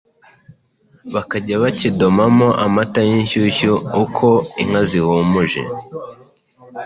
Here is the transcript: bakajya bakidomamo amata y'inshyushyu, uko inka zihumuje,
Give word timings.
bakajya 1.13 1.55
bakidomamo 1.63 2.47
amata 2.65 2.99
y'inshyushyu, 3.09 3.73
uko 4.03 4.27
inka 4.61 4.81
zihumuje, 4.89 5.61